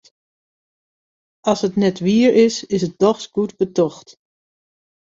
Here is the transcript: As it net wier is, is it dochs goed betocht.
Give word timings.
As 1.51 1.59
it 1.67 1.77
net 1.81 1.97
wier 2.05 2.31
is, 2.45 2.55
is 2.75 2.81
it 2.87 2.99
dochs 3.01 3.25
goed 3.33 3.51
betocht. 3.59 4.07